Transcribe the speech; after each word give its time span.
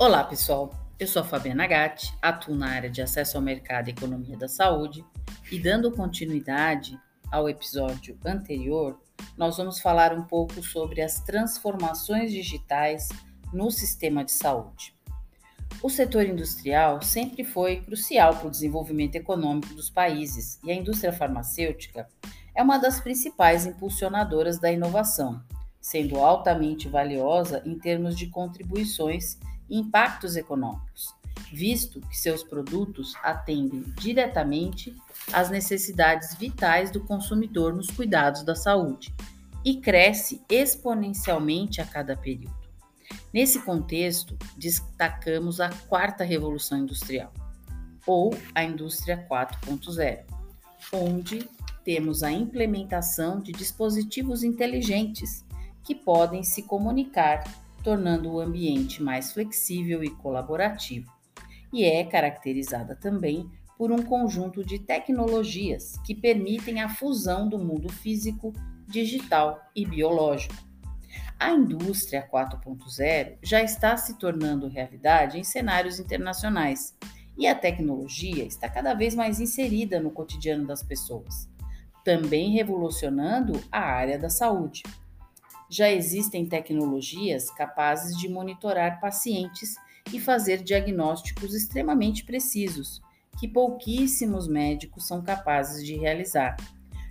Olá, 0.00 0.22
pessoal. 0.22 0.72
Eu 0.96 1.08
sou 1.08 1.22
a 1.22 1.24
Fabiana 1.24 1.66
Gatti, 1.66 2.14
atuo 2.22 2.54
na 2.54 2.68
área 2.68 2.88
de 2.88 3.02
acesso 3.02 3.36
ao 3.36 3.42
mercado 3.42 3.88
e 3.88 3.90
economia 3.90 4.36
da 4.36 4.46
saúde 4.46 5.04
e 5.50 5.58
dando 5.58 5.90
continuidade 5.90 6.96
ao 7.32 7.48
episódio 7.48 8.16
anterior, 8.24 8.96
nós 9.36 9.56
vamos 9.56 9.80
falar 9.80 10.12
um 10.12 10.22
pouco 10.22 10.62
sobre 10.62 11.02
as 11.02 11.18
transformações 11.22 12.30
digitais 12.30 13.08
no 13.52 13.72
sistema 13.72 14.24
de 14.24 14.30
saúde. 14.30 14.94
O 15.82 15.90
setor 15.90 16.26
industrial 16.26 17.02
sempre 17.02 17.42
foi 17.42 17.80
crucial 17.80 18.36
para 18.36 18.46
o 18.46 18.52
desenvolvimento 18.52 19.16
econômico 19.16 19.74
dos 19.74 19.90
países 19.90 20.60
e 20.62 20.70
a 20.70 20.74
indústria 20.76 21.12
farmacêutica 21.12 22.08
é 22.54 22.62
uma 22.62 22.78
das 22.78 23.00
principais 23.00 23.66
impulsionadoras 23.66 24.60
da 24.60 24.70
inovação, 24.70 25.42
sendo 25.80 26.20
altamente 26.20 26.88
valiosa 26.88 27.60
em 27.66 27.76
termos 27.76 28.16
de 28.16 28.28
contribuições 28.28 29.36
impactos 29.70 30.36
econômicos, 30.36 31.14
visto 31.52 32.00
que 32.00 32.16
seus 32.16 32.42
produtos 32.42 33.14
atendem 33.22 33.82
diretamente 33.98 34.94
às 35.32 35.50
necessidades 35.50 36.34
vitais 36.34 36.90
do 36.90 37.00
consumidor 37.00 37.74
nos 37.74 37.90
cuidados 37.90 38.42
da 38.42 38.54
saúde 38.54 39.14
e 39.64 39.80
cresce 39.80 40.42
exponencialmente 40.48 41.80
a 41.80 41.86
cada 41.86 42.16
período. 42.16 42.56
Nesse 43.32 43.60
contexto, 43.60 44.36
destacamos 44.56 45.60
a 45.60 45.70
quarta 45.88 46.24
revolução 46.24 46.78
industrial, 46.78 47.32
ou 48.06 48.34
a 48.54 48.64
indústria 48.64 49.26
4.0, 49.30 50.24
onde 50.92 51.48
temos 51.84 52.22
a 52.22 52.30
implementação 52.30 53.40
de 53.40 53.52
dispositivos 53.52 54.42
inteligentes 54.42 55.44
que 55.84 55.94
podem 55.94 56.42
se 56.42 56.62
comunicar, 56.62 57.44
tornando 57.82 58.30
o 58.30 58.40
ambiente 58.40 59.02
mais 59.02 59.32
flexível 59.32 60.02
e 60.02 60.10
colaborativo. 60.10 61.12
E 61.72 61.84
é 61.84 62.04
caracterizada 62.04 62.96
também 62.96 63.50
por 63.76 63.92
um 63.92 64.02
conjunto 64.02 64.64
de 64.64 64.78
tecnologias 64.78 65.98
que 66.04 66.14
permitem 66.14 66.80
a 66.80 66.88
fusão 66.88 67.48
do 67.48 67.58
mundo 67.58 67.88
físico, 67.90 68.52
digital 68.86 69.60
e 69.74 69.86
biológico. 69.86 70.56
A 71.38 71.50
indústria 71.50 72.28
4.0 72.28 73.38
já 73.42 73.62
está 73.62 73.96
se 73.96 74.18
tornando 74.18 74.66
realidade 74.66 75.38
em 75.38 75.44
cenários 75.44 76.00
internacionais 76.00 76.96
e 77.36 77.46
a 77.46 77.54
tecnologia 77.54 78.44
está 78.44 78.68
cada 78.68 78.94
vez 78.94 79.14
mais 79.14 79.38
inserida 79.38 80.00
no 80.00 80.10
cotidiano 80.10 80.66
das 80.66 80.82
pessoas 80.82 81.48
também 82.08 82.52
revolucionando 82.52 83.62
a 83.70 83.80
área 83.80 84.18
da 84.18 84.30
saúde. 84.30 84.82
Já 85.70 85.90
existem 85.90 86.46
tecnologias 86.46 87.50
capazes 87.50 88.16
de 88.16 88.28
monitorar 88.28 89.00
pacientes 89.00 89.76
e 90.12 90.18
fazer 90.18 90.62
diagnósticos 90.62 91.54
extremamente 91.54 92.24
precisos, 92.24 93.02
que 93.38 93.46
pouquíssimos 93.46 94.48
médicos 94.48 95.06
são 95.06 95.22
capazes 95.22 95.84
de 95.84 95.94
realizar. 95.96 96.56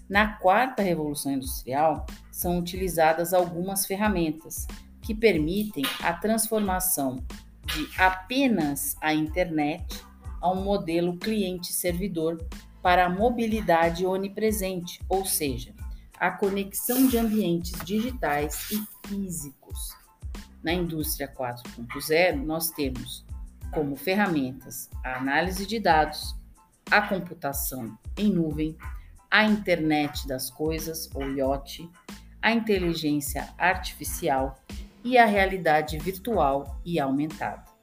Na 0.10 0.38
quarta 0.38 0.82
revolução 0.82 1.32
industrial, 1.32 2.06
são 2.32 2.58
utilizadas 2.58 3.34
algumas 3.34 3.86
ferramentas 3.86 4.66
que 5.02 5.14
permitem 5.14 5.84
a 6.02 6.14
transformação 6.14 7.24
de 7.66 7.88
apenas 7.98 8.96
a 9.02 9.14
internet 9.14 10.02
a 10.42 10.52
um 10.52 10.64
modelo 10.64 11.18
cliente-servidor 11.18 12.38
para 12.82 13.06
a 13.06 13.10
mobilidade 13.10 14.06
onipresente, 14.06 15.02
ou 15.10 15.26
seja, 15.26 15.74
a 16.20 16.32
conexão 16.32 17.08
de 17.08 17.18
ambientes 17.18 17.74
digitais 17.84 18.70
e 18.72 18.84
físicos. 19.08 19.96
Na 20.64 20.74
indústria 20.74 21.28
4.0, 21.28 22.44
nós 22.44 22.72
temos 22.72 23.26
como 23.72 23.96
ferramentas 23.96 24.90
a 25.04 25.18
análise 25.18 25.66
de 25.66 25.80
dados, 25.80 26.36
a 26.90 27.02
computação 27.02 27.98
em 28.18 28.32
nuvem, 28.32 28.78
a 29.30 29.44
internet 29.44 30.28
das 30.28 30.50
coisas, 30.50 31.10
ou 31.14 31.30
IoT, 31.30 31.90
a 32.42 32.52
inteligência 32.52 33.48
artificial 33.58 34.58
e 35.04 35.18
a 35.18 35.26
realidade 35.26 35.98
virtual 36.00 36.80
e 36.86 37.00
aumentada. 37.00 37.77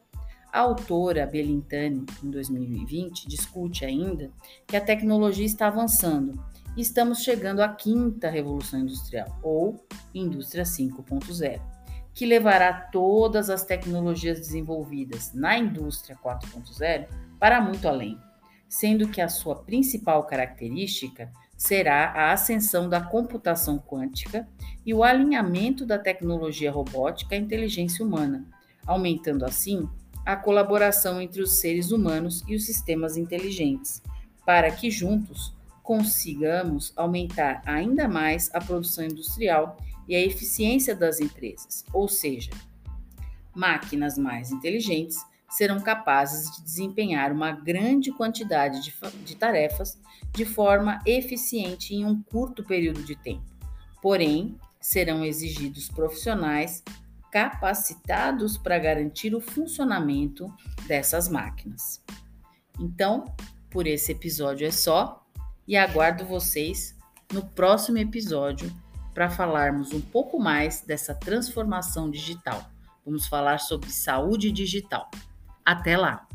A 0.55 0.61
autora 0.61 1.27
Belintani, 1.27 2.07
em 2.23 2.31
2020, 2.31 3.27
discute 3.27 3.85
ainda 3.85 4.31
que 4.69 4.77
a 4.77 4.81
tecnologia 4.81 5.45
está 5.45 5.67
avançando 5.67 6.41
e 6.77 6.81
estamos 6.81 7.25
chegando 7.25 7.61
à 7.61 7.69
quinta 7.69 8.31
revolução 8.31 8.79
industrial, 8.79 9.37
ou 9.43 9.85
indústria 10.15 10.63
5.0, 10.63 11.61
que 12.13 12.25
levará 12.25 12.73
todas 12.73 13.51
as 13.51 13.65
tecnologias 13.65 14.39
desenvolvidas 14.39 15.35
na 15.35 15.59
indústria 15.59 16.17
4.0 16.25 17.09
para 17.37 17.61
muito 17.61 17.89
além, 17.89 18.17
sendo 18.69 19.09
que 19.09 19.21
a 19.21 19.29
sua 19.29 19.57
principal 19.57 20.23
característica 20.23 21.33
será 21.57 22.13
a 22.13 22.33
ascensão 22.33 22.89
da 22.89 23.01
computação 23.01 23.77
quântica 23.77 24.49
e 24.87 24.95
o 24.95 25.03
alinhamento 25.03 25.85
da 25.85 25.99
tecnologia 25.99 26.71
robótica 26.71 27.35
à 27.35 27.39
inteligência 27.39 28.07
humana, 28.07 28.47
aumentando 28.87 29.45
assim 29.45 29.91
a 30.25 30.37
colaboração 30.37 31.21
entre 31.21 31.43
os 31.43 31.53
seres 31.59 31.91
humanos 31.91 32.43
e 32.49 32.55
os 32.55 32.65
sistemas 32.65 33.17
inteligentes, 33.17 34.03
para 34.45 34.71
que 34.71 34.91
juntos 34.91 35.55
consigamos 35.83 36.93
aumentar 36.97 37.63
ainda 37.67 38.09
mais 38.09 38.51
a 38.55 38.61
produção 38.61 39.05
industrial 39.05 39.77
e 40.09 40.15
a 40.15 40.21
eficiência 40.21 40.95
das 40.95 41.21
empresas, 41.21 41.85
ou 41.93 42.09
seja, 42.09 42.51
máquinas 43.55 44.19
mais 44.19 44.51
inteligentes 44.51 45.19
serão 45.49 45.81
capazes 45.81 46.51
de 46.57 46.63
desempenhar 46.63 47.31
uma 47.31 47.53
grande 47.53 48.11
quantidade 48.11 48.83
de, 48.83 48.93
de, 49.25 49.37
tarefas 49.37 49.99
de 50.33 50.45
forma 50.45 51.01
eficiente 51.07 51.95
em 51.95 52.05
um 52.05 52.21
curto 52.23 52.65
período 52.65 53.05
de 53.05 53.15
tempo. 53.15 53.45
Porém, 54.03 54.59
serão 54.81 55.25
exigidos 55.25 55.89
profissionais 55.89 56.83
capacitados 57.35 58.57
para 58.57 58.79
garantir 58.79 59.35
o 59.35 59.41
funcionamento 59.41 60.47
dessas 60.87 61.29
máquinas. 61.29 62.01
Então, 62.79 63.25
por 63.69 63.89
esse 63.89 64.13
episódio 64.13 64.65
é 64.65 64.71
só 64.71 65.27
e 65.67 65.77
aguardo 65.77 66.25
vocês 66.25 66.97
no 67.33 67.45
próximo 67.45 67.99
episódio 67.99 68.73
para 69.13 69.29
falarmos 69.29 69.93
um 69.93 70.01
pouco 70.01 70.39
mais 70.39 70.83
dessa 70.83 71.13
transformação 71.13 72.09
digital. 72.09 72.71
Vamos 73.05 73.27
falar 73.27 73.59
sobre 73.59 73.91
saúde 73.91 74.53
digital. 74.53 75.11
Até 75.65 75.97
lá! 75.97 76.29